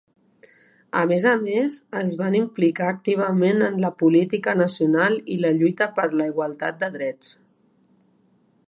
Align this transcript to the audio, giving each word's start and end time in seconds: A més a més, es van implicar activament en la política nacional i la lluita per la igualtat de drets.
A 1.01 1.01
més 1.09 1.27
a 1.31 1.33
més, 1.41 1.75
es 1.99 2.15
van 2.21 2.37
implicar 2.39 2.87
activament 2.93 3.61
en 3.67 3.77
la 3.85 3.93
política 4.01 4.57
nacional 4.63 5.21
i 5.37 5.39
la 5.45 5.53
lluita 5.61 5.91
per 6.01 6.09
la 6.17 6.29
igualtat 6.35 6.83
de 6.85 6.93
drets. 6.99 7.33